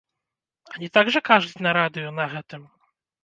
[0.75, 2.61] А не так жа кажуць на радыё на гэтым?!